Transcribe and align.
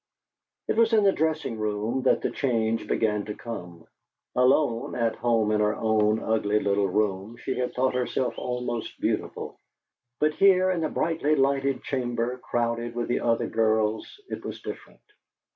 It 0.67 0.77
was 0.77 0.93
in 0.93 1.03
the 1.03 1.11
dressing 1.11 1.59
room 1.59 2.01
that 2.05 2.21
the 2.23 2.31
change 2.31 2.87
began 2.87 3.23
to 3.25 3.35
come. 3.35 3.85
Alone, 4.35 4.95
at 4.95 5.13
home 5.17 5.51
in 5.51 5.59
her 5.61 5.75
own 5.75 6.17
ugly 6.17 6.59
little 6.59 6.87
room, 6.87 7.37
she 7.37 7.53
had 7.59 7.75
thought 7.75 7.93
herself 7.93 8.33
almost 8.35 8.99
beautiful, 8.99 9.59
but 10.19 10.33
here 10.33 10.71
in 10.71 10.81
the 10.81 10.89
brightly 10.89 11.35
lighted 11.35 11.83
chamber 11.83 12.39
crowded 12.39 12.95
with 12.95 13.09
the 13.09 13.19
other 13.19 13.45
girls 13.45 14.19
it 14.27 14.43
was 14.43 14.59
different. 14.63 15.01